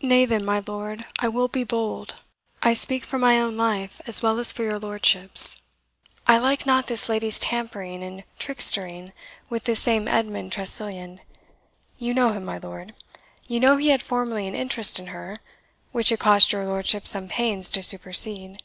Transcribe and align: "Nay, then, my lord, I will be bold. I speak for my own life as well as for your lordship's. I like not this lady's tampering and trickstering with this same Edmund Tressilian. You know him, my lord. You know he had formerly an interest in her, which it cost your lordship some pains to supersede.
"Nay, 0.00 0.24
then, 0.24 0.42
my 0.42 0.62
lord, 0.66 1.04
I 1.18 1.28
will 1.28 1.46
be 1.46 1.64
bold. 1.64 2.14
I 2.62 2.72
speak 2.72 3.04
for 3.04 3.18
my 3.18 3.38
own 3.38 3.58
life 3.58 4.00
as 4.06 4.22
well 4.22 4.38
as 4.38 4.54
for 4.54 4.62
your 4.62 4.78
lordship's. 4.78 5.60
I 6.26 6.38
like 6.38 6.64
not 6.64 6.86
this 6.86 7.10
lady's 7.10 7.38
tampering 7.38 8.02
and 8.02 8.24
trickstering 8.38 9.12
with 9.50 9.64
this 9.64 9.82
same 9.82 10.08
Edmund 10.08 10.50
Tressilian. 10.52 11.20
You 11.98 12.14
know 12.14 12.32
him, 12.32 12.46
my 12.46 12.56
lord. 12.56 12.94
You 13.48 13.60
know 13.60 13.76
he 13.76 13.90
had 13.90 14.00
formerly 14.02 14.46
an 14.46 14.54
interest 14.54 14.98
in 14.98 15.08
her, 15.08 15.40
which 15.92 16.10
it 16.10 16.20
cost 16.20 16.52
your 16.52 16.64
lordship 16.64 17.06
some 17.06 17.28
pains 17.28 17.68
to 17.68 17.82
supersede. 17.82 18.62